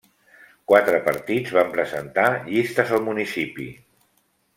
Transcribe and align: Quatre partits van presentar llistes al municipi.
Quatre 0.71 1.01
partits 1.07 1.51
van 1.57 1.69
presentar 1.75 2.25
llistes 2.47 2.95
al 2.99 3.05
municipi. 3.11 3.69